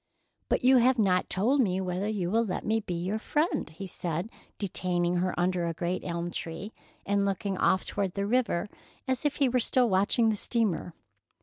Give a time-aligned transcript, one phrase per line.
[0.49, 3.85] "But you have not told me whether you will let me be your friend," he
[3.85, 6.73] said, detaining her under a great elm tree,
[7.05, 8.67] and looking off toward the river,
[9.07, 10.95] as if he were still watching the steamer.